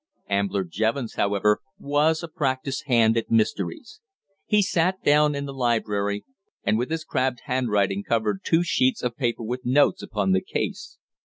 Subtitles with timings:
[0.31, 4.01] Ambler Jevons, however, was a practised hand at mysteries.
[4.47, 6.25] He sat down in the library,
[6.63, 10.97] and with his crabbed handwriting covered two sheets of paper with notes upon the case.